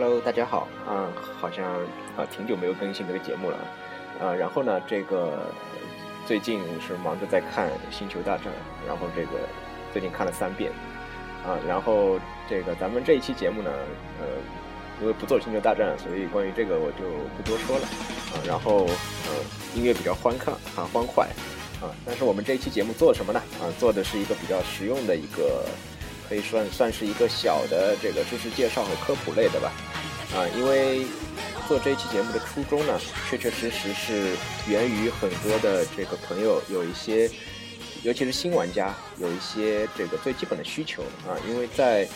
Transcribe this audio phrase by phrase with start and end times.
[0.00, 1.10] Hello，大家好啊，
[1.40, 1.74] 好像
[2.16, 3.56] 啊挺久没有更新这个节目了
[4.20, 4.32] 啊。
[4.32, 5.52] 然后呢，这个
[6.24, 8.46] 最近是忙着在看《星球大战》，
[8.86, 9.40] 然后这个
[9.92, 10.70] 最近看了三遍
[11.44, 11.58] 啊。
[11.66, 12.16] 然后
[12.48, 13.72] 这个咱们这一期节目呢，
[14.20, 14.26] 呃，
[15.00, 17.02] 因为不做《星球大战》，所以关于这个我就
[17.36, 17.84] 不多说了
[18.32, 18.38] 啊。
[18.46, 19.34] 然后呃，
[19.74, 21.26] 音乐比较欢快啊，欢快
[21.82, 21.90] 啊。
[22.06, 23.42] 但是我们这一期节目做什么呢？
[23.60, 25.64] 啊，做的是一个比较实用的一个。
[26.28, 29.72] 可以算算是一个小的这个知识介绍和科普类的吧，
[30.34, 31.06] 啊，因为
[31.66, 34.36] 做这一期节目的初衷呢，确确实实是
[34.68, 37.30] 源于很多的这个朋友有一些，
[38.02, 42.06] 尤其是新玩家有一些这个最基本的需求啊，因为在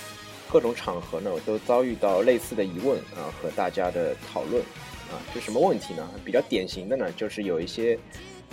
[0.50, 4.62] 各种场合呢，我都遭遇到类似的疑问啊和大家的讨论
[5.10, 6.06] 啊，是什么问题呢？
[6.22, 7.98] 比较典型的呢，就是有一些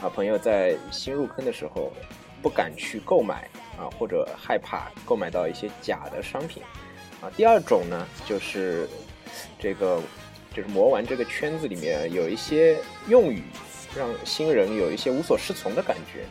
[0.02, 1.92] 啊朋友在新入坑的时候
[2.42, 3.46] 不敢去购买。
[3.80, 6.62] 啊，或者害怕购买到一些假的商品，
[7.22, 8.90] 啊，第二种呢，就是
[9.58, 10.02] 这个
[10.54, 12.78] 就是魔玩这个圈子里面有一些
[13.08, 13.42] 用语，
[13.96, 16.24] 让新人有一些无所适从的感觉，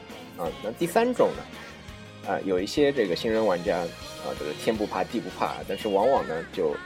[0.42, 6.76] 啊，那第三种呢，啊，有一些这个新人玩家，啊，这个天不怕地不怕，但是往往呢就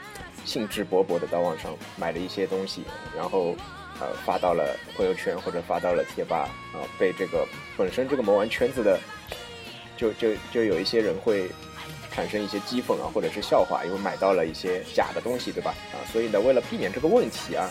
[0.45, 2.85] 兴致勃勃的到网上买了一些东西，
[3.17, 3.57] 然后
[3.99, 7.45] 呃发到了朋友圈或者发到了贴吧，啊，被这个
[7.77, 8.97] 本身这个魔玩圈子的。
[10.03, 11.49] 就就就有一些人会
[12.11, 15.73] 产生一些讥讽啊，或者是笑话，因为买到了一些假的东西，对吧？
[15.93, 17.71] 啊，所以呢，为了避免这个问题啊，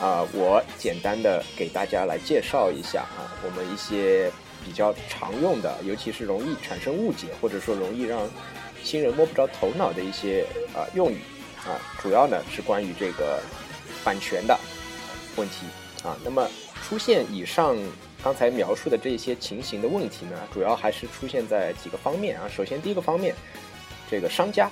[0.00, 4.32] 啊，我简单的给大家来介绍一下啊，我们一些
[4.64, 8.26] 比较常用的，尤其是容易产生误解，或者说容易让
[8.82, 11.18] 新人摸不着头脑的一些啊用语
[11.58, 13.38] 啊，主要呢是关于这个
[14.02, 14.58] 版权的
[15.36, 15.66] 问题
[16.02, 16.16] 啊。
[16.24, 16.48] 那么
[16.82, 17.76] 出现以上。
[18.22, 22.48] 刚才描述的这些情形的问题呢，主要还是出现在几个方面啊。
[22.48, 23.32] 首先，第一个方面，
[24.10, 24.68] 这个商家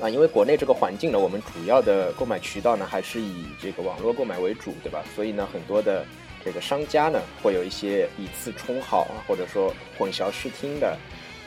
[0.00, 5.04] 啊，因为国内这个环境呢，我们主要的购买渠道呢，还是以这个网络购买为主，对吧？
[5.16, 6.06] 所以呢，很多的
[6.44, 10.96] 这个商家呢，会有一些以次充好啊，或者说混淆视听的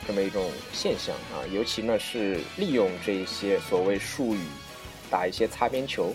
[0.06, 1.40] 这么一种现象啊。
[1.50, 4.40] 尤其呢，是利用这些所谓术语
[5.10, 6.12] 打一些擦边球。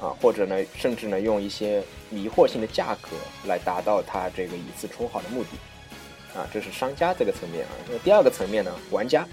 [0.00, 3.10] 啊，或者呢，甚至呢，用一些迷惑性的价格
[3.46, 7.72] 来达到他这个以次充好的目的，啊，这是商家这个层面啊。
[7.90, 9.28] 那第二个层面呢，玩家，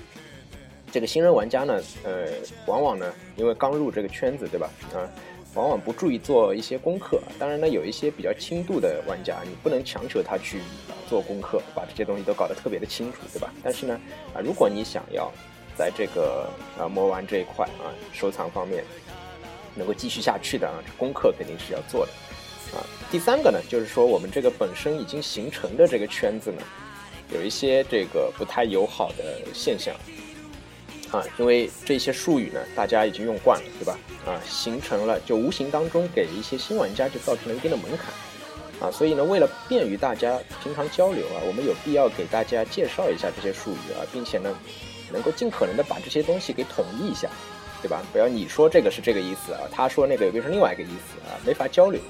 [0.92, 2.28] 这个新人玩家呢，呃，
[2.66, 4.70] 往往呢，因为刚入这个圈子，对吧？
[4.94, 5.08] 啊，
[5.54, 7.22] 往往不注意做一些功课。
[7.40, 10.60] 当然呢，有一些比较轻度的玩家，你不能强求他去
[11.10, 13.54] 做功课，把这些东西都搞得特别的清楚，对吧？
[13.64, 13.98] 但是呢，
[14.34, 15.32] 啊，如果你想要
[15.78, 18.84] 在这个啊魔玩这一块啊收藏方面，
[19.78, 22.12] 能够继续下去的啊，这功课肯定是要做的，
[22.78, 26.62] 啊，第三个呢，就是说我们这个本身已经形成的这个圈子呢，
[27.34, 29.96] 有一些这个不太友好的现象，
[31.12, 33.98] 啊，因为这些术语呢，大家已经用惯了，对吧？
[34.26, 38.12] 啊，形成了就无形当中给一些新玩家就造成了一定的门槛，
[38.82, 44.54] 啊，所以呢，为了便于大家平常交流啊，我们有必要给大家介绍一下这些术语啊，并且呢，
[45.14, 47.30] 能够尽可能的把这些东西给统一一下。
[47.82, 48.02] 对吧？
[48.12, 52.02] 不要你说这个是这个意思啊，他说那个又变成另外一个意思啊，没法交流。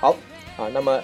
[0.00, 0.14] 好
[0.56, 1.02] 啊，那么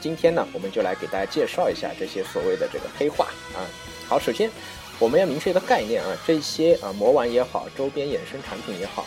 [0.00, 3.64] 今天呢，我们就来给大家介绍一下这些所谓的这个黑话啊。
[4.06, 4.50] 好，首先
[4.98, 9.06] 我们要明确一个概念啊，这些啊魔丸也好，周边衍生产品也好，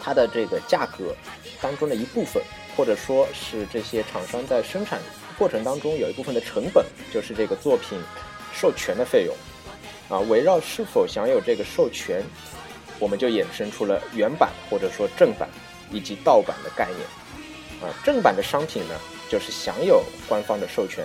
[0.00, 1.14] 它的这个价格
[1.60, 2.42] 当中的一部分，
[2.76, 5.00] 或者说是这些厂商在生产
[5.38, 6.84] 过程当中有一部分的成本，
[7.14, 7.98] 就是这个作品
[8.52, 9.34] 授权的费用
[10.10, 12.22] 啊，围绕是否享有这个授权。
[12.98, 15.48] 我们就衍生出了原版或者说正版
[15.90, 17.00] 以及盗版的概念，
[17.80, 18.94] 啊，正版的商品呢，
[19.28, 21.04] 就是享有官方的授权，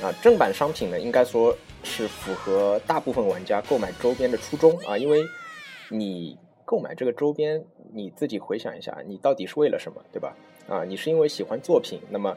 [0.00, 5.22] 啊，正版商品呢，应该说是符合大部分玩家购买周边的初衷啊，因为
[5.88, 7.62] 你购买这个周边，
[7.92, 10.34] 你自己回想一下，你到底是为了什么，对吧？
[10.68, 12.36] 啊，你是因为喜欢作品，那么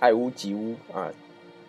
[0.00, 1.10] 爱屋及乌啊，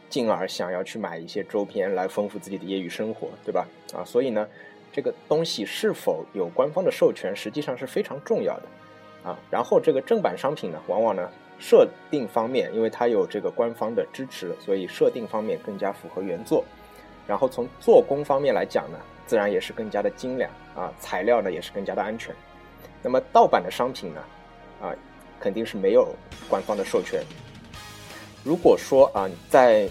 [0.09, 3.67] 进而想要去买一些周边来丰富自己的业余生活，对吧？
[3.93, 4.47] 啊，所以呢。
[4.91, 16.65] 这个东西是否有官方的授权，实际上是非常重要的，啊，然后这个正版商品呢，往往呢设定方面，因为它有这个官方的支持，所以设定方面更加符合原作，
[17.27, 18.97] 然后从做工方面来讲呢，
[19.27, 22.33] 自然也是更加的精良，啊，材料呢也是更加的安全。
[23.03, 24.21] 那么盗版的商品呢，
[24.81, 24.95] 啊，
[25.39, 26.07] 肯定是没有
[26.49, 27.21] 官方的授权。
[28.43, 29.87] 如果说啊，在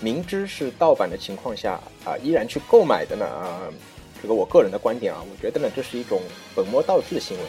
[0.00, 3.62] 明知是盗版的情况下，啊，依然去购买的呢，啊。
[4.22, 6.22] 这个我个人的观点啊，我觉得呢，这是一种
[6.54, 7.44] 本末倒置的行为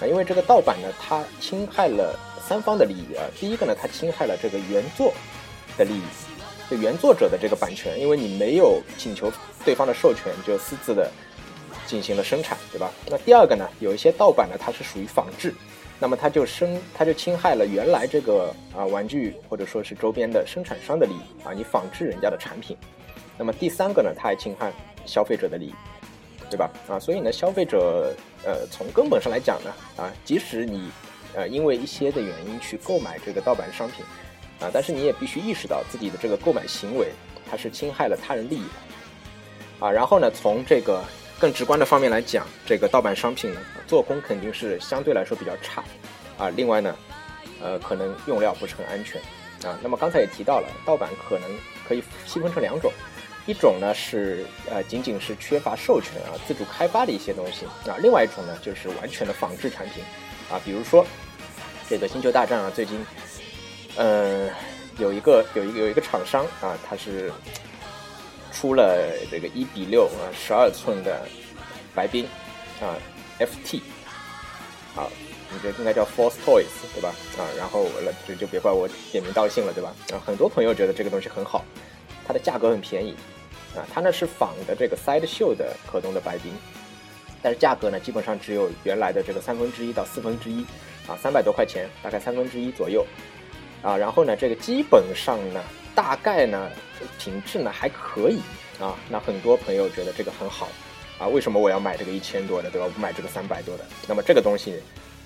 [0.00, 3.22] 啊，因为这个盗版呢，它侵害了三方的利益啊。
[3.38, 5.14] 第一个呢，它侵害了这个原作
[5.78, 6.02] 的利益，
[6.68, 9.32] 就原作者的这个版权，因为你没有请求
[9.64, 11.08] 对方的授权，就私自的
[11.86, 12.90] 进行了生产，对吧？
[13.08, 15.54] 那第二个呢，有一些盗版呢，它是属于仿制，
[16.00, 22.76] 那么它就生它就侵害了原来这个啊玩具或者说是周边的生产商的利益啊，你仿制人家的产品。
[23.38, 24.72] 那么第三个呢，它还侵害
[25.06, 25.74] 消费者的利益，
[26.50, 26.68] 对吧？
[26.88, 28.12] 啊，所以呢，消费者
[28.44, 30.90] 呃从根本上来讲呢，啊，即使你
[31.34, 34.04] 呃因为一些的原因去购买这个盗版商品，
[34.60, 37.12] 啊，但是你也必须意识到自己的这个购买行为
[37.48, 39.86] 它是侵害了他人利益的。
[39.86, 41.02] 啊，然后呢，从这个
[41.38, 45.82] 更直观的方面来讲，这个盗版商品呢，做工肯定是相对来说比较差，
[46.36, 46.94] 啊，另外呢，
[47.62, 49.18] 呃，可能用料不是很安全，
[49.64, 51.48] 啊，那么刚才也提到了，盗版可能
[51.88, 52.92] 可以细分成两种，
[53.50, 60.04] 一种呢是呃仅仅是缺乏授权啊，自主开发的一些东西，啊，另外一种呢就是完全的仿制产品，
[60.50, 61.04] 啊，比如说
[61.88, 63.04] 这个星球大战啊，最近，
[63.96, 64.48] 呃，
[64.98, 67.32] 有一个有一个有一个厂商啊，他是。
[68.52, 71.26] 出了这个一比六啊，十二寸的
[71.94, 72.26] 白冰
[72.80, 72.98] 啊
[73.38, 73.80] ，FT
[74.94, 75.08] 啊，
[75.50, 77.14] 你这应该叫 Force Toys 对吧？
[77.38, 79.94] 啊，然后我了就就别怪我点名道姓了对吧？
[80.12, 81.64] 啊，很多朋友觉得这个东西很好，
[82.26, 83.14] 它的价格很便宜
[83.74, 86.52] 啊，它呢是仿的这个 Side Show 的可动的白冰，
[87.42, 90.64] 但是价格呢基本上只有原来的这个三分之一到四分之一
[91.06, 93.06] 啊，三百多块钱，大概三分之一左右
[93.82, 95.62] 啊，然后呢这个基本上呢。
[95.92, 96.70] 大概呢，
[97.18, 98.38] 品质呢还可以
[98.78, 98.96] 啊。
[99.10, 100.68] 那很多朋友觉得这个很好
[101.18, 102.88] 啊，为什么我要买这个一千多的，对吧？
[102.94, 103.84] 不买这个三百多的？
[104.08, 104.80] 那么这个东西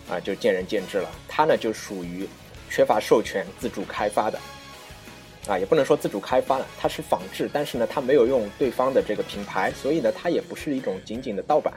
[0.09, 1.09] 啊，就见仁见智了。
[1.29, 2.27] 它呢就属于
[2.71, 4.41] 缺乏授权、自主开发的
[5.47, 11.75] 啊，也不能说自主开发了，它是仿制，但是呢，它没有用对方的这个品牌，所以呢，它也不是一种仅仅的盗版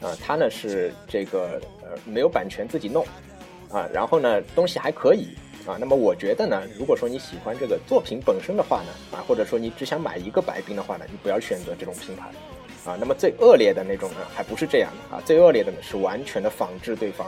[0.00, 0.16] 啊。
[0.20, 3.06] 它呢是这个呃没有版权自己弄
[3.70, 5.28] 啊，然后呢东西还可以。
[5.66, 12.28] 啊，那么我觉得呢，如果说你喜欢这个作品本身的话呢，啊，或者说你只想买一个白冰的话呢，你不要选择这种品牌，
[12.88, 17.26] 啊，那么最恶劣的那种呢，还不是这样的啊，最恶劣的呢是完全的仿制对方，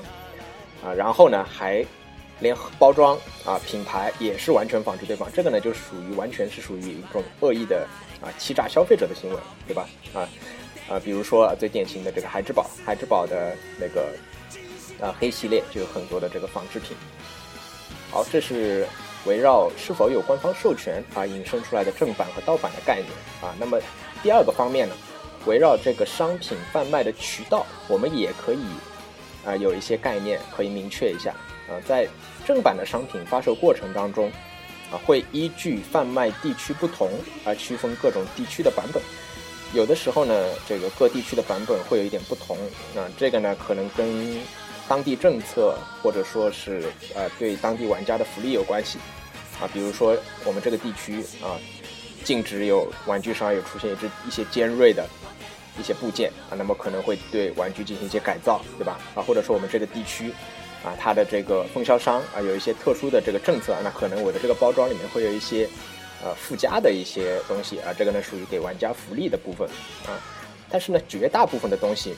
[0.84, 1.84] 啊，然后呢还
[2.40, 7.86] 连包装啊品牌也是完全仿制对方，这个呢就属于完全是属于一种恶意的
[8.20, 9.36] 啊欺诈消费者的行为，
[9.66, 9.88] 对吧？
[10.14, 10.28] 啊
[10.88, 14.08] 啊，比如说最典型的这个孩之宝，孩之宝的那个
[15.00, 16.96] 啊黑系列就有很多的这个仿制品。
[18.10, 18.86] 好，这是
[19.26, 23.08] 围绕是否有官方授权啊引申出来的正版和盗版的概念
[23.42, 23.54] 啊。
[23.60, 23.78] 那么
[24.22, 24.94] 第二个方面呢，
[25.44, 28.64] 围绕这个商品贩卖的渠道，我们也可以
[29.44, 31.34] 啊有一些概念可以明确一下
[31.68, 31.80] 呃。
[31.82, 32.08] 在
[32.46, 34.30] 正版的商品发售过程当中
[34.90, 37.10] 啊，会依据贩卖地区不同
[37.44, 39.02] 而区分各种地区的版本。
[39.74, 42.56] 有的时候呢，这个各地区的版本会有一点不同
[42.96, 43.04] 啊。
[43.18, 44.40] 这个呢，可能跟
[44.88, 46.84] 当地政策，或者说是
[47.14, 48.98] 呃对当地玩家的福利有关系，
[49.60, 50.16] 啊，比如说
[50.46, 51.60] 我们这个地区啊，
[52.24, 55.06] 禁止有玩具商有出现一只一些尖锐的
[55.78, 58.98] 一些部件啊，那么可能会对玩具进行一些改造，对吧？
[59.14, 60.32] 啊，或者说我们这个地区
[60.84, 65.68] 啊，它的这个分销商啊有一些特殊的这个政策，那可能我的这个包装里面会有一些
[66.22, 69.68] 呃附加的一些东西啊，这个呢属于给玩家福利的部分
[70.06, 70.18] 啊，
[70.68, 72.14] 但是呢绝大部分的东西。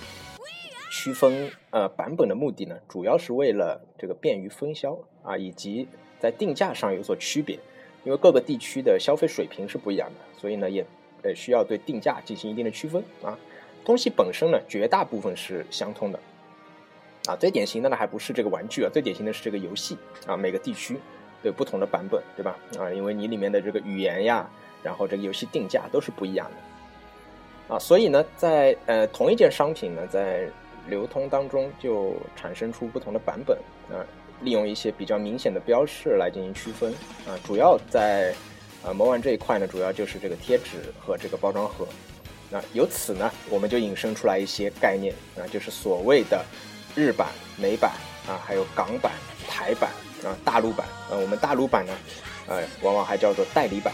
[0.93, 5.89] 区分呃版本的目的呢，主要是为了这个便于分销啊，以及
[6.19, 7.59] 在定价上有所区别。
[8.05, 10.85] 因为各个地区的消费水平是不一样的，所以呢也
[11.23, 13.39] 呃需要对定价进行一定的区分啊。
[13.85, 16.19] 东西本身呢，绝大部分是相通的
[17.27, 17.37] 啊。
[17.37, 19.97] 最典型的呢，还不是这个玩具啊，最典型的是这个游戏
[20.27, 20.37] 啊。
[20.37, 20.99] 每个地区
[21.43, 22.57] 有不同的版本，对吧？
[22.79, 24.49] 啊，因为你里面的这个语言呀，
[24.83, 27.79] 然后这个游戏定价都是不一样的啊。
[27.79, 30.49] 所以呢，在呃同一件商品呢，在
[30.89, 33.57] 流通当中就产生出不同的版本
[33.91, 34.01] 啊，
[34.43, 36.93] 利用一些比较明显的标识来进行区分
[37.27, 38.35] 啊，主要在
[38.83, 41.87] 啊魔玩这一块呢，主要就是这个贴纸和这个包装盒。
[42.51, 46.45] 那由此呢，我们就引申出来一些概念啊，就是所谓的
[46.95, 47.93] 日版、美版
[48.27, 49.13] 啊，还有港版、
[49.49, 49.91] 台版
[50.25, 51.17] 啊、大陆版啊。
[51.17, 51.93] 我们大陆版呢，
[52.47, 53.93] 呃，往往还叫做代理版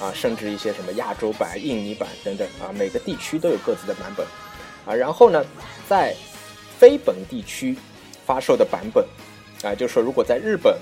[0.00, 4.26] 啊，甚至一些什么亚洲版、印尼版等等啊，每个地区都有各自的版本。
[4.86, 5.42] 啊，然后呢，
[5.88, 6.14] 在
[6.78, 7.74] 非本地区
[8.26, 9.02] 发售的版本，
[9.62, 10.78] 啊，就是说，如果在日本，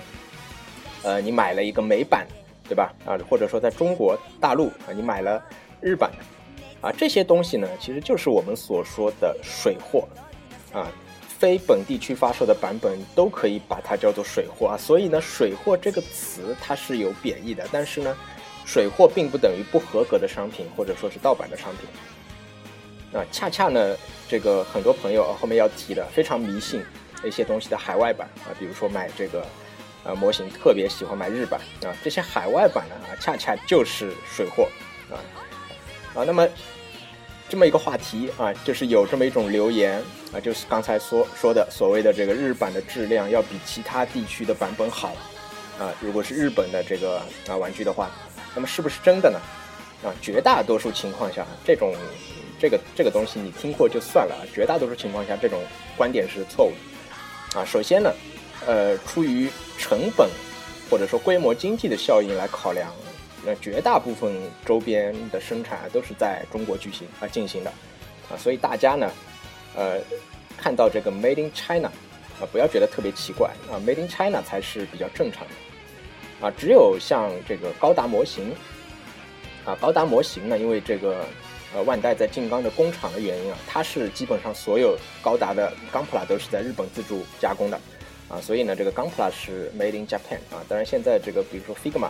[1.04, 2.26] 呃，你买了一个美版，
[2.68, 2.92] 对吧？
[3.06, 5.40] 啊，或者说在中国大陆啊，你买了
[5.80, 10.08] 日版的，啊，这些东西呢，其实就是我们所说的水货，
[10.72, 10.90] 啊，
[11.42, 14.78] 非本地区发售的版本都可以把它叫做水货啊。
[14.78, 18.16] 所以呢，水货这个词它是有贬义的，但是呢，
[18.64, 23.18] 水货并不等于不合格的商品或者说是盗版的商品。
[23.18, 23.96] 啊，恰恰呢，
[24.28, 26.80] 这个很多朋友后面要提的非常迷信
[27.24, 29.44] 一些东西的海外版啊，比如说买这个
[30.04, 34.68] 呃模型特别喜欢买日版啊，这些海外版呢啊，恰恰就是水货
[35.10, 35.18] 啊
[36.14, 36.48] 啊，那么
[37.52, 45.14] 这么一个话题啊，就是有这么一种留言啊，就是刚才说说的所谓的这个日版的质量要比其他地区的版本好
[45.78, 45.92] 啊。
[46.00, 48.10] 如果是日本的这个啊玩具的话，
[48.54, 49.38] 那么是不是真的呢？
[50.02, 51.94] 啊，绝大多数情况下，这种
[52.58, 55.60] 这个这个东西你听过就算了，绝大多数情况下这种
[55.94, 56.72] 观点是错误
[57.52, 57.64] 的啊。
[57.66, 58.10] 首先呢，
[58.64, 60.26] 呃，出于成本
[60.88, 62.90] 或者说规模经济的效应来考量。
[63.44, 64.32] 那绝大部分
[64.64, 67.70] 周边的生产都是在中国举行啊进行的，
[68.30, 69.10] 啊，所以大家呢，
[69.74, 69.98] 呃，
[70.56, 71.88] 看到这个 Made in China，
[72.40, 78.54] 啊，不要觉得特别奇怪啊，Made in China 才是比较正常的，啊，只有像这个高达模型，
[79.64, 81.26] 啊，高达模型呢，因为这个
[81.74, 87.80] 呃万代在静冈的工厂的原因啊，它是基本上所有高达的钢普拉都是在日本自主加工的，
[88.32, 92.08] 啊，所以呢，这个钢普拉是 Made in Japan 啊，当然现在这个比如说 Figma。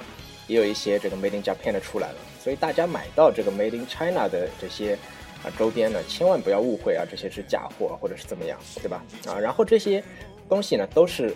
[0.48, 4.98] 也有一些这个 Made in Japan 的出来了，所以大家买到这个 Made in China 的这些
[5.44, 9.04] 啊周边呢，千万不要误会啊，这些是假货或者是怎么样，对吧？
[9.24, 10.02] 啊，然后这些
[10.48, 11.32] 东西呢都是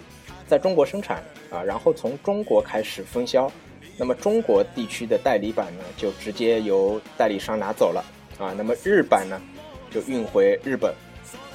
[0.48, 3.50] 在中国生产啊，然后从中国开始分销，
[3.96, 8.04] 那么中国地区的代理版呢就直接由代理商拿走了
[8.38, 9.40] 啊，那么日版呢
[9.88, 10.92] 就运回日本，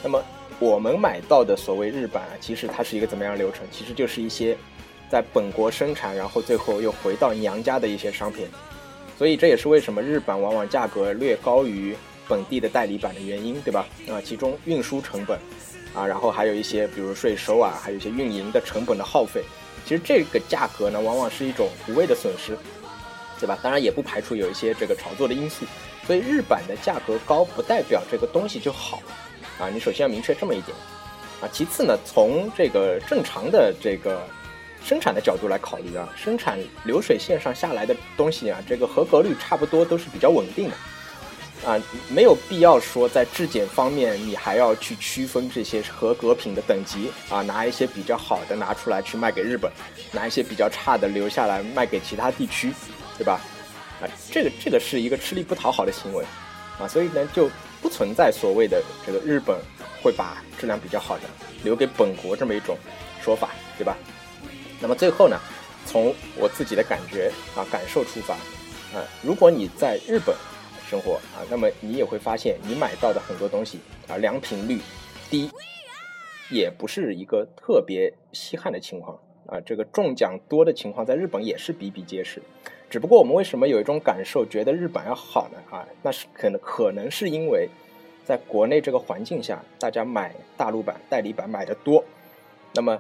[0.02, 0.24] 那么
[0.62, 3.66] 我们买到的所谓日版啊，其实它是一个怎么样流程？
[3.70, 4.56] 其实就是一些。
[5.10, 8.48] 在本国生产，然后最后又回到娘家的一些商品，
[9.18, 11.94] 所以这也是为什么日版往往价格略高于
[12.30, 13.86] 本地的代理版的原因，对吧？
[14.10, 15.38] 啊，其中运输成本，
[15.94, 19.44] 啊，然后还有一些比如税收啊，还有一些运营的成本的耗费，
[19.86, 22.58] 其实这个价格呢，往往是一种无谓的损失，
[23.38, 23.60] 对吧？
[23.62, 25.66] 当然也不排除有一些这个炒作的因素，
[26.08, 29.04] 所以日版的价格高不代表这个东西就好，
[29.62, 30.76] 啊，你首先要明确这么一点，
[31.40, 34.28] 啊，其次呢，从这个正常的这个。
[34.84, 49.72] 生产的角度来考虑啊，生产流水线上下来的东西啊，这个合格率差不多都是比较稳定的，啊，没有必要说在质检方面你还要去区分这些合格品的等级啊，拿一些比较好的拿出来去卖给日本，
[50.12, 52.74] 拿一些比较差的留下来卖给其他地区，
[53.20, 53.40] 对吧？
[54.02, 56.26] 啊，这个这个是一个吃力不讨好的行为，
[56.80, 57.48] 啊，所以呢就
[57.82, 59.58] 不存在所谓的这个日本
[60.02, 61.24] 会把质量比较好的
[61.64, 62.78] 留给本国这么一种
[63.22, 63.98] 说法，对吧？
[64.80, 65.40] 那么最后呢，
[65.86, 68.36] 从我自己的感觉啊感受出发，
[68.98, 70.36] 啊，如果你在日本
[70.88, 74.80] 生活啊，那么你也会发现你买到的很多东西啊良品率
[75.30, 75.50] 低，
[76.50, 79.60] 也不是一个特别稀罕的情况啊。
[79.66, 82.42] 这个中奖多的情况在日本也是比比皆是，
[82.92, 85.58] 只不过我们为什么有一种感受觉得日版要好呢？
[85.76, 87.68] 啊，那是可能可能是因为
[88.26, 92.04] 在国内这个环境下，大家买大陆版代理版买的多，
[92.74, 93.00] 那么。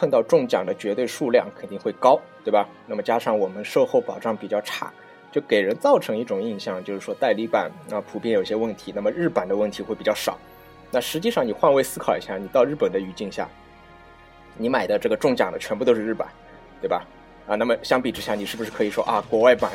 [0.00, 2.68] 碰到中奖的绝对数量肯定会高，对吧？
[2.86, 4.92] 那么加上我们售后保障比较差，
[5.32, 10.38] 就给人造成一种印象，就是说代理版啊普遍有些问题，那么日版的问题会比较少。
[10.92, 13.48] 那实际上你换位思考一下，你到日本的语境下，
[14.56, 16.28] 你买的这个中奖的全部都是日版，
[16.80, 17.04] 对吧？
[17.48, 19.72] 啊，那么相比之下，你是不是可以说啊，国外版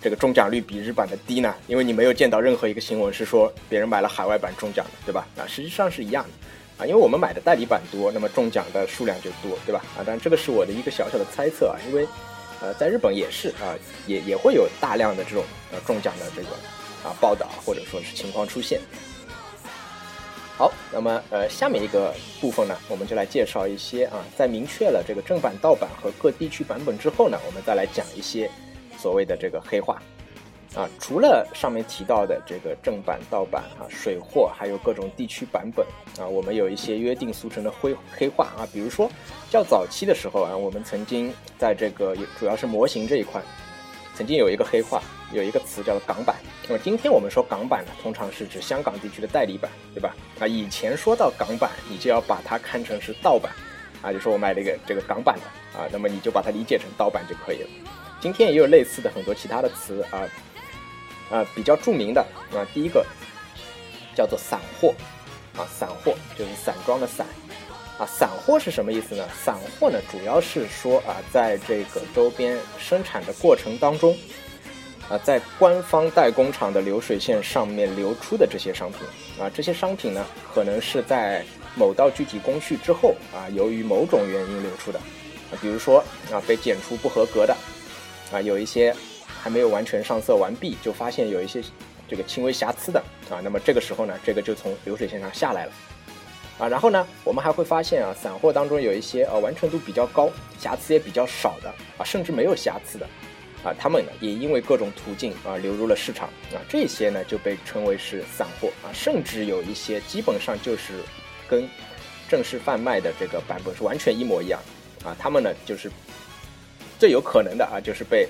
[0.00, 1.52] 这个中奖率比日版的低呢？
[1.66, 5.26] 因为你没有见到任何一个新闻是说别人买了海外版中奖的，对吧？
[5.36, 6.84] 啊，实际上是一样的。
[6.84, 9.82] 啊，因为我们买的代理版多，那么中奖的数量就多，对吧？
[9.96, 12.06] 啊，当然这个是我的一个小小的猜测啊，因为，
[12.60, 13.74] 呃，在日本也是啊，
[14.06, 16.50] 也也会有大量的这种呃中奖的这个
[17.02, 18.80] 啊报道或者说是情况出现。
[20.58, 28.50] 好，那么呃下面一个部分呢，我们就来介绍一些啊，在明确了这个正版盗版和各地区版本之后呢，我们再来讲一些
[28.98, 30.02] 所谓的这个黑话。
[30.74, 35.86] 啊，除了上面提到的这个正版、盗版啊、水货，还有各种地区版本
[36.18, 39.08] 啊，我们有一些约定俗成的灰黑话啊，比如说
[39.48, 43.40] 较早期的时候啊，我们曾经在这个主要是模型这一块，
[44.18, 45.00] 曾经有一个黑话，
[45.32, 46.34] 有一个词叫做港版。
[46.66, 50.12] 那么今天我们说港版呢，通常是指香港地区的代理版，对吧？
[50.40, 53.52] 啊，以前说到港版，你就要把它看成是盗版，
[54.02, 57.68] 啊，就说我买了一个这个港版的啊，那么你就把它理解成盗版就可以了。
[58.20, 60.26] 今天也有类似的很多其他的词啊。
[61.30, 62.20] 啊，比较著名的
[62.52, 63.06] 啊，第一个
[64.16, 64.92] 叫做散货，
[65.56, 67.24] 啊，散货就是散装的散，
[67.98, 69.28] 啊，散货是什么意思呢？
[69.44, 74.16] 散货呢，主要是说啊，在这个周边生产的过程当中，
[75.08, 79.00] 啊，在官方代工厂的流水线上面流出的这些商品，
[79.38, 80.24] 啊，这些商品呢，
[80.54, 85.98] 可能是在某道具体工序之后，啊，由于某种原因流出的，啊，比如说
[86.32, 87.56] 啊，被检出不合格的，
[88.32, 88.94] 啊，有一些。
[89.40, 91.62] 还没有完全上色完毕，就发现有一些
[92.08, 93.00] 这个轻微瑕疵的
[93.30, 95.72] 啊，那么这个时候呢，这个就从流水线上下来了
[96.58, 96.68] 啊。
[96.68, 103.06] 然后呢，我们还会发现啊，散货当中有一些呃完成度比较高、瑕疵也比较少的啊，甚至没有瑕疵的
[103.64, 111.02] 啊，他们呢也因为各种途径啊流入了市场啊，这些呢就被称为是散货啊，甚至有一些基本上就是
[111.48, 111.68] 跟
[112.28, 114.60] 正式贩卖的这个版本是完全一模一样
[115.04, 115.90] 啊，他们呢就是
[116.98, 118.28] 最有可能的啊，就是被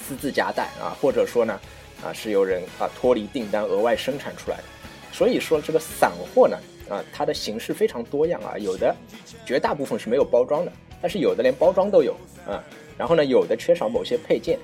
[0.00, 1.60] 私自夹带啊，或者说呢
[2.02, 4.64] 啊是有人啊脱离订单额外生产出来的，
[5.12, 6.56] 所以说这个散货呢
[6.88, 8.94] 啊，它的形式非常多样啊，有的
[9.44, 12.14] 绝大部分是没有包装的，但是有的连包装都有
[12.46, 12.62] 啊。
[12.96, 14.58] 然后呢，有的缺少某些配件，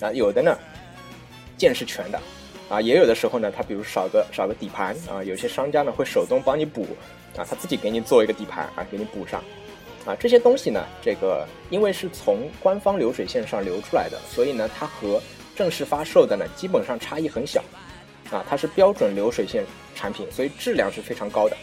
[0.00, 0.56] 啊，有的呢，
[1.56, 2.20] 件是全的，
[2.68, 6.86] 啊，也有的时候呢，它比如少个少个底盘啊，有些商家呢会手动帮你补，
[7.36, 9.42] 啊，他自己给你做一个底盘啊，给你补上，
[10.04, 15.20] 啊，这些东西呢，这个因为是从官方流水线上流出来的，所以呢，它和
[15.56, 17.62] 正式发售的呢基本上差异很小，
[18.32, 21.56] 啊，它是标准流水线产品，所以质量是非常高的。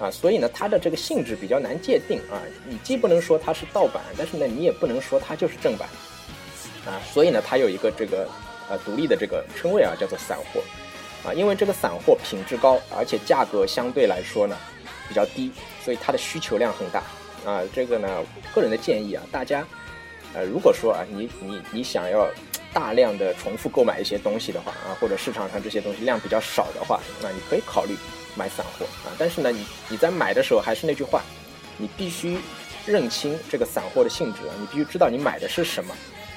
[0.00, 2.40] 啊，所以呢，它的这个性质比较难界定啊。
[2.66, 5.86] 你既不能说它是盗版，但是呢，你也不能说它就是正版，
[6.86, 8.26] 啊，所以呢，它有一个这个
[8.70, 10.62] 呃独立的这个称谓啊，叫做散货，
[11.22, 14.56] 啊，因为这个散货品质高，而且价格相对来说呢
[15.06, 15.52] 比较低，
[15.84, 17.02] 所以它的需求量很大
[17.44, 17.62] 啊。
[17.74, 19.66] 这个呢，个人的建议啊，大家
[20.32, 22.26] 呃，如果说啊，你你你想要
[22.72, 27.96] 大量的重复购买一些东西的话啊，或者市场上这些东西量比较少的话，那你可以考虑。
[28.36, 31.20] 买散货啊，但是呢，你你在买的时候还是那句话，
[31.76, 32.38] 你必须
[32.86, 35.92] 认清这个散货的性质，你必须知道你买的是什么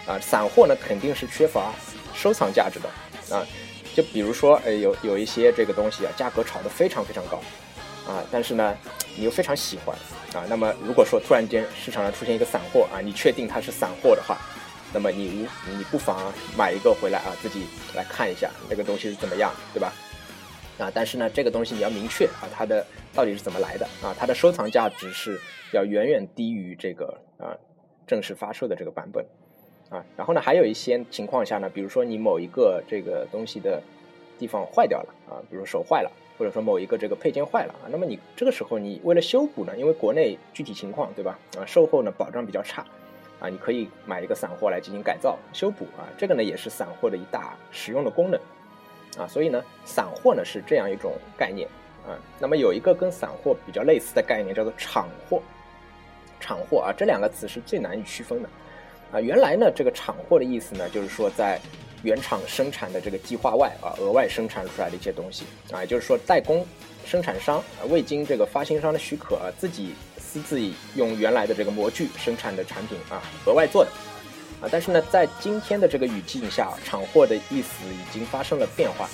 [0.07, 0.17] 啊。
[0.19, 1.71] 散货呢肯定是缺乏
[2.15, 3.45] 收藏价值的啊，
[3.95, 7.39] 就比如说，呃，有有一些这个东西啊，价格炒得非常非常高
[8.11, 8.75] 啊，但是呢，
[9.15, 9.95] 你又非常喜欢
[10.33, 14.41] 啊，那么如果说突然间市场上出现一个散货啊，你确定它是散货的话，
[14.93, 19.91] 那么你无你不妨买一个回来啊，自己来看一下那个东西是怎么样，对吧？
[20.77, 24.15] 啊，但是呢，这个东西你要明确啊，它的到底是怎么来的啊？
[24.17, 25.39] 它的收藏价值是
[25.71, 27.57] 要远远低于这个啊
[28.07, 29.25] 正式发售的这个版本
[29.89, 30.03] 啊。
[30.17, 33.81] 然后呢，还有一些情况下呢，比如说你某一个这个东西的
[34.39, 41.37] 地方坏掉了啊，比如手坏了，或者说某一个这个配件坏了啊，那么你这个时候你为了修补呢，因为国内具体情况对吧？
[41.57, 42.83] 啊，售后呢保障比较差
[43.43, 48.39] 啊，你可以买一个散货来进行改造修补啊，这个呢也是散货的一大实用的功能。
[49.17, 51.67] 啊，所以呢，散货呢是这样一种概念
[52.07, 52.15] 啊。
[52.39, 55.41] 那么有一个跟散货比较类似的概念，叫做厂货。
[56.39, 58.49] 厂货啊，这两个词是最难以区分的
[59.11, 59.19] 啊。
[59.19, 61.59] 原来呢，这个厂货的意思呢，就是说在
[62.01, 66.65] 原厂生产的这个计划外啊，额外生产出来的一些东西啊，也就是说代工
[67.05, 69.93] 生产商啊，未经这个发行商的许可啊，自己
[70.33, 70.59] 私自
[70.95, 73.91] 用原来的这个模具生产的产品啊，额外做的。
[74.59, 79.07] 啊，但是呢，在今天的这个语境下，厂货的意思已经发生了变化，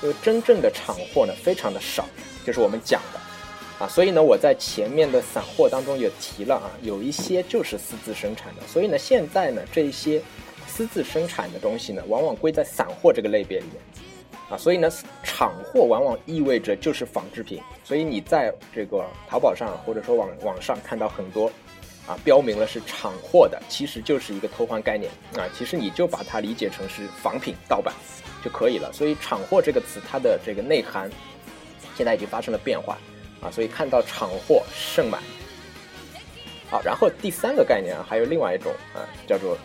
[0.00, 2.06] 因为真正的厂货呢非常的少，
[2.46, 10.22] 就是我们讲的，啊，所以呢，我在前面的散货当中也提了啊，有一些就是私自生产的，所以呢，现在呢，这一些
[10.68, 13.82] 私自生产的东西呢，往往归在散货这个类别里面，
[14.50, 14.90] 啊，所以呢，
[15.22, 21.50] 厂货往往意味着就是仿制品，所以你在这个淘宝上或者说网网上看到很多。
[22.06, 25.46] 啊，标明了是厂货的，其实就是一个偷换概念啊。
[25.56, 27.94] 其实你就把它理解成是仿品、盗版
[28.42, 28.90] 就可以了。
[28.92, 31.08] 所以“厂货”这个词，它的这个内涵
[31.94, 32.98] 现在已经发生了变化
[33.40, 33.48] 啊。
[33.48, 35.22] 所以看到厂货盛满。
[36.68, 39.56] 好，然后第三个概念啊，还有另外一种啊，叫做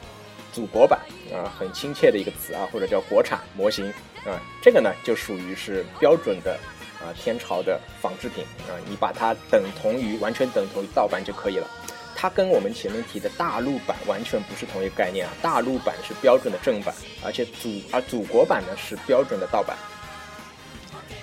[0.55, 0.97] 祖国版
[1.33, 3.89] 啊，很亲切的一个词啊，或者叫国产模型
[4.25, 4.39] 啊。
[4.61, 6.57] 这个呢，就属于是标准的
[7.01, 11.67] 啊天朝的仿制品啊，你把它等同于完全等同于盗版就可以了。
[12.15, 15.33] 它跟我们前面提的大陆版完全不是同一个概念啊！
[15.41, 19.75] 大陆版是标准的正版，而且祖而祖国版呢是标准的盗版。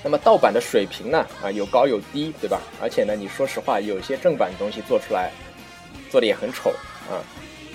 [0.05, 2.61] 那么盗版的水平呢啊有高有低，对吧？
[2.83, 5.33] 而且呢，你说实话，有些正版的东西做出来
[6.11, 6.69] 做的也很丑
[7.09, 7.25] 啊。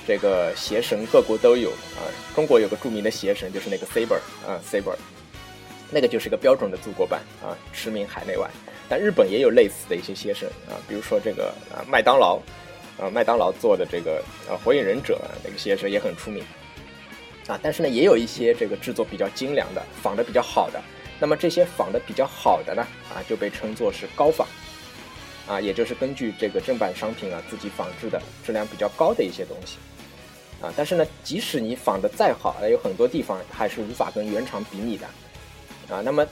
[0.07, 4.95] 这个邪神各国都有啊，中国有个著名的邪神就是那个 Saber 啊，Saber，
[5.91, 8.49] 那个就是一个标准的祖国版啊，驰名海内外。
[8.87, 12.39] 但日本也有类似的一些邪神啊，比如说这个啊麦当劳。
[12.99, 16.43] 啊，麦当劳做的这个啊，火影忍者那个鞋神也很出名，
[17.45, 20.81] 啊，但是呢，也有一些这个制作比较精良的，仿的比较好的。
[21.19, 22.81] 那么这些仿的比较好的呢，
[23.13, 24.47] 啊，就被称作是高仿，
[25.47, 29.77] 啊，也就是根据这个正版商品啊自己仿制的质量比较高的一些东西，
[30.61, 35.05] 啊，但是呢，即使你仿的再好，有很多地方还是无法跟原厂比拟的，
[35.89, 36.25] 啊，那么。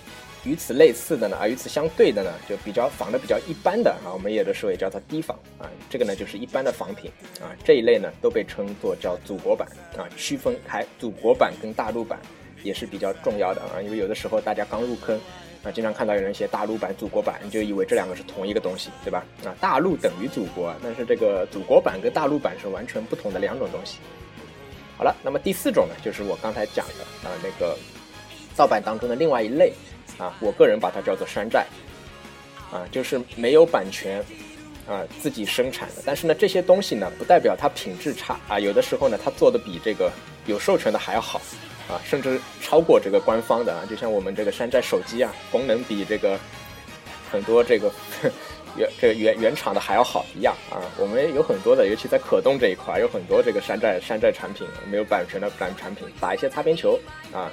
[0.47, 7.11] 与此类似的呢，啊，与此相对的呢，就比较仿的比较一般的啊，我们有的时候也叫它低仿啊，这个呢就是一般的仿品
[7.41, 12.19] 啊，这一类呢都被称作叫祖国版啊，区分开祖国版跟大陆版
[12.61, 15.19] 也是比较重要的啊，因为有的时候大家刚入坑
[15.65, 19.25] 啊，经常看到有人写大陆版、祖国版，你就以为这两个是同一个东西，对吧？
[19.43, 23.97] 啊，大陆等于祖国，但是这个祖国版跟大陆版是完全不同的两种东西。
[24.97, 27.75] 好了，那么第四种呢，就是我刚才讲的啊那个
[28.55, 29.73] 盗版当中的另外一类
[30.17, 31.65] 啊，我个人把它叫做山寨。
[32.71, 34.21] 啊，就是没有版权
[34.87, 40.11] 啊自己生产的，但是呢这些东西呢不代表它品质差啊，有的时候呢它做的比这个
[40.45, 41.39] 有授权的还要好
[41.87, 46.39] 啊，甚至超过这个官方的啊，就像我们这个山寨手机啊，功能比这个
[47.31, 47.91] 很多这个。
[48.77, 50.83] 原这个原原厂的还要好一样啊！
[50.97, 56.99] 我们有很多的，尤其在可动这一块，有很多这个山寨山寨产品，没有版权的版产品，打一些擦边球
[57.31, 57.49] 啊，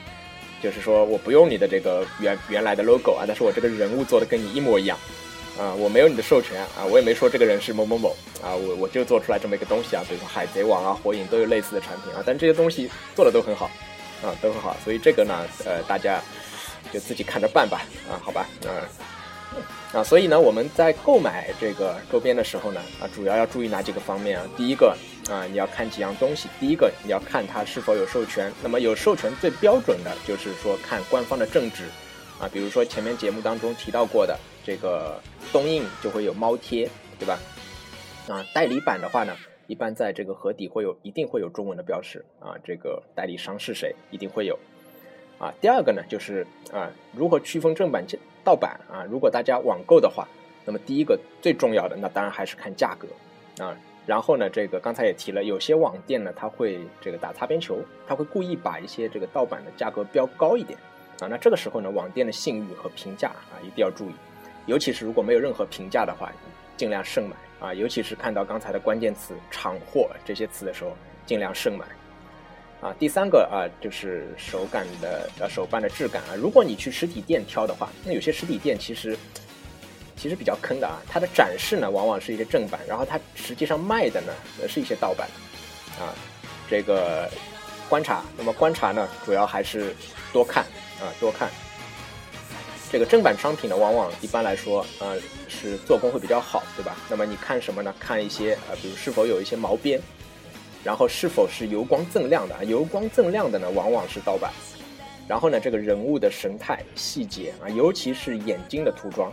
[0.60, 4.98] 就是说我不用你的这个原原来的 logo 啊，但是我这个人物做的跟你一模一样
[5.56, 13.70] 啊，我没有你的授权啊，我也没说这个人是某某某啊，我我就做出来这么一个东西啊，比如说海贼王啊、火影都有类似的产品啊，但这些东西做的都很好
[14.22, 16.20] 啊，都很好，所以这个呢，呃，大家
[16.92, 18.70] 就自己看着办吧啊，好吧，嗯。
[19.92, 24.46] 啊，所以呢，我们在购买这个周边的时候呢，啊，主要要注意哪几个方面啊？
[24.56, 24.96] 第一个
[25.28, 26.48] 啊，你要看几样东西。
[26.58, 28.50] 第一个，你要看它是否有授权。
[28.62, 31.84] 那么有授权最标准的就是说看官方的正职，
[32.40, 35.20] 啊，比如说前面节目当中提到过的这个
[35.52, 37.38] 东映就会有猫贴，对吧？
[38.28, 44.58] 啊，代理版的话呢，一般在这个盒底会有一定会有中文的标识，啊，这个代理商是谁一定会有。
[45.38, 48.04] 啊，第二个呢，就是啊，如何区分正版
[48.44, 49.04] 盗版啊？
[49.10, 50.28] 如果大家网购的话，
[50.64, 53.08] 那么第一个最重要的，那当然还是看价格
[53.64, 53.76] 啊。
[54.06, 60.78] 然后呢，这个刚才也提了，有些网店呢，他会这个打擦边球，他会故意把一些这个盗版的价格标高一点
[61.20, 61.26] 啊。
[61.28, 64.12] 那这个时候呢，网店的信誉和评价啊，一定要注意，
[64.66, 66.32] 尤其是如果没有任何评价的话，
[66.76, 67.72] 尽量慎买啊。
[67.72, 71.84] 尤其是看到刚才的关键词“厂货”这些词的时候，尽量慎买。
[72.80, 76.34] 啊，第三个啊，就是手感的呃手办的质感啊。
[76.36, 79.16] 如果你去实体店挑的话，那有些实体店其实
[80.16, 80.98] 其实比较坑的啊。
[81.08, 84.32] 它的展示呢，往往是一些正版，然后它实际上卖的呢，
[84.68, 85.28] 是一些盗版
[86.00, 86.10] 啊。
[86.68, 87.30] 这个
[87.88, 89.94] 观察，那么观察呢，主要还是
[90.32, 90.64] 多看
[91.00, 91.48] 啊，多看。
[92.92, 95.16] 这个正版商品呢，往往一般来说啊，
[95.48, 96.94] 是做工会比较好，对吧？
[97.08, 97.94] 那么你看什么呢？
[97.98, 99.98] 看一些啊，比如是否有一些毛边。
[100.84, 102.62] 然后是否是油光锃亮的啊？
[102.64, 104.52] 油光锃亮的呢，往往是盗版。
[105.26, 109.32] 然后呢，这个人物的神态细节啊，尤其是眼睛的涂装，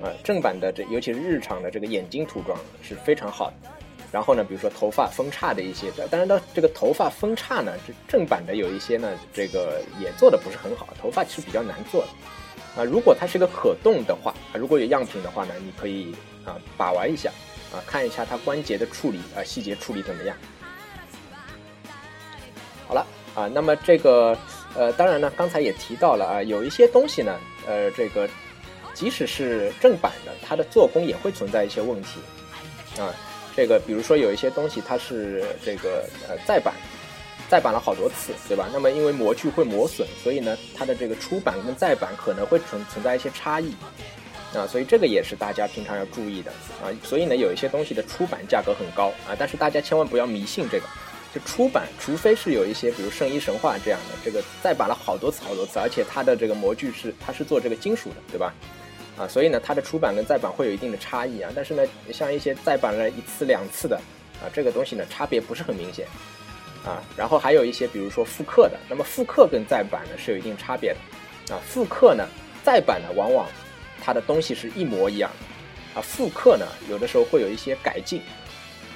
[0.00, 3.70] 啊，正版的这尤其是日常的这个眼睛涂装是非常好的。
[4.10, 12.08] 然后呢，比如说头发分叉的一些，当然到这个头发分叉呢，这正版的有一些呢，这个也做的不是很好，头发其实比较难做的。
[12.76, 17.30] 啊，如果它是一个可动的话，啊，如果有样品的话呢，你可以啊把玩一下，
[17.72, 20.36] 啊看一下它关节的处理啊细节处理怎么样。
[22.86, 24.36] 好了啊，那么这个
[24.74, 28.28] 呃，当然呢，刚才也提到了啊，有一些东西呢，呃，这个
[28.94, 32.20] 即使是正版的，它的做工也会存在一些问题
[33.00, 33.14] 啊。
[33.56, 36.74] 这个比如说有一些东西它是这个呃再版，
[37.50, 38.68] 再版了好多次，对吧？
[38.72, 43.74] 那么因为模具会磨损，所以呢，它的这个出版跟再版可能会存存在一些差异
[44.54, 46.50] 啊，所以这个也是大家平常要注意的
[46.82, 46.88] 啊。
[47.02, 50.86] 所以呢，有一些东西的出版价格很高啊，但是大家千万不要迷信这个。
[51.32, 58.52] 就出版，除非是有一些，比如《圣衣神话》这样的，这个再版了好多次、好多次，而且它的这个模具是它是做这个金属的，对吧？
[59.16, 61.52] 啊，所以呢，它的出版跟再版会有一定的差异啊。
[61.54, 63.94] 但是呢，像一些再版了一次、两次的
[64.42, 66.04] 啊，这个东西呢，差别不是很明显
[66.84, 67.02] 啊。
[67.16, 71.60] 然后还有一些，比如说复刻的，那么复刻跟再版呢是有一定差别的啊。
[71.66, 72.26] 复刻呢，
[72.62, 73.46] 再版呢，往往
[74.02, 76.02] 它的东西是一模一样的啊。
[76.02, 78.22] 复刻呢，有的时候会有一些改进。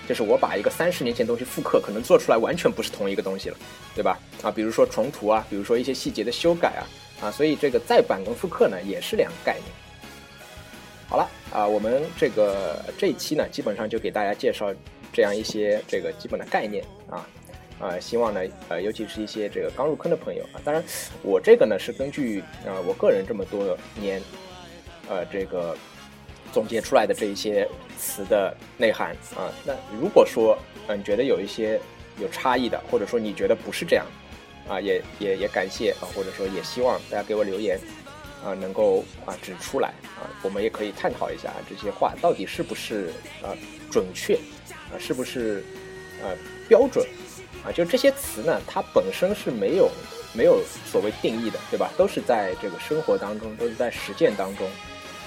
[0.07, 3.57] 就是我把一个三十年前东西复刻，可能做出来完全不是同一个东西了，
[3.94, 4.18] 对吧？
[4.42, 6.85] 啊，比如说重涂啊，比如说一些细节的修改啊，
[7.23, 9.64] 啊，所以这个再版跟复刻呢也是两个概念。
[11.09, 14.70] 好了，啊，我们这个这一期呢，基本上就给大家介绍
[15.11, 17.27] 这样一些这个基本的概念啊，
[17.81, 20.83] 啊，希望呢，呃，尤其是一些这个刚入坑的朋友啊，当然
[21.23, 24.23] 我这个呢是根据啊我个人这么多年，
[25.09, 25.77] 呃，这个。
[26.53, 30.57] 总结出来的这一些词的内涵啊，那如果说
[30.87, 31.81] 嗯觉得有一些
[32.17, 34.07] 有差异的，或者说你觉得不是这样，
[34.69, 37.77] 啊也也也感谢啊，或者说也希望大家给我留言
[38.45, 43.09] 啊，能够啊指出来啊，我们也可以探讨一下这些话到底是不是
[43.43, 43.51] 啊
[43.91, 45.65] 准确啊，是不是
[46.25, 46.37] 呃
[46.69, 47.07] 标准
[47.65, 47.71] 啊？
[47.71, 49.91] 就这些词呢，它本身是没有
[50.33, 50.61] 没有
[50.91, 51.91] 所谓定义的，对吧？
[51.97, 54.67] 都是在这个生活当中，都是在实践当中。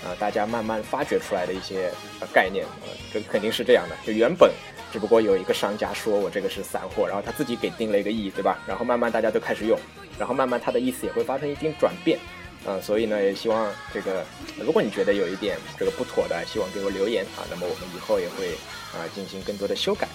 [0.06, 1.92] 啊，大家慢慢发掘出来的一些
[2.32, 3.96] 概念，啊，这肯定是这样的。
[4.06, 4.54] 就原本
[4.94, 8.60] 只不过有一个商家说我这个是散货，然后他自己给定了一个意义，对吧？
[8.68, 9.78] 然后慢慢大家都开始用，
[10.20, 12.20] 然后慢慢他的意思也会发生一定转变，
[12.64, 14.24] 啊，所以呢，也希望这个，
[14.64, 18.50] 如果你觉得有一点这个不妥的，希望给我留言啊，那么我们以后也会
[18.94, 20.08] 啊进行更多的修改。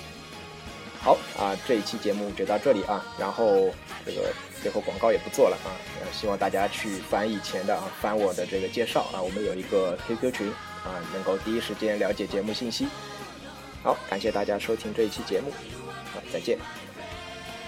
[1.02, 3.74] 好啊，这一期节目就到这里啊，然后
[4.06, 5.74] 这个最后广告也不做了啊，
[6.12, 10.48] 希望大家去翻以前的啊，翻我的这个介绍啊，我们有一个 QQ 群
[10.84, 12.86] 啊，能够第一时间了解节目信息。
[13.82, 15.50] 好，感谢大家收听这一期节目，
[16.14, 16.56] 啊，再见。